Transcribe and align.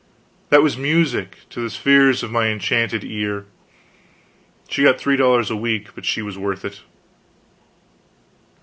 that 0.49 0.63
was 0.63 0.77
music 0.77 1.37
of 1.55 1.61
the 1.61 1.69
spheres 1.69 2.21
to 2.21 2.27
my 2.27 2.47
enchanted 2.47 3.03
ear. 3.03 3.45
She 4.67 4.81
got 4.81 4.97
three 4.99 5.15
dollars 5.15 5.51
a 5.51 5.55
week, 5.55 5.93
but 5.93 6.05
she 6.05 6.23
was 6.23 6.39
worth 6.39 6.65
it. 6.65 6.81